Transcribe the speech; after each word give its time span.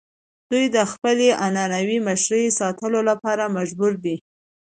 دوی 0.49 0.65
د 0.75 0.77
خپلې 0.91 1.27
عنعنوي 1.43 1.97
مشرۍ 2.07 2.45
ساتلو 2.59 2.99
لپاره 3.09 3.43
مجبور 3.57 3.93
دي. 4.03 4.15